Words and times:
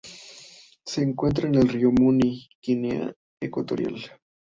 Se 0.83 1.03
encuentra 1.03 1.47
en 1.47 1.67
Río 1.69 1.91
Muni, 1.91 2.49
Guinea 2.59 3.13
Ecuatorial. 3.39 4.01